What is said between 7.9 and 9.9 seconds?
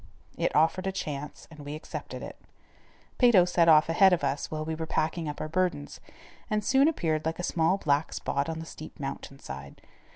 spot on the steep mountain side.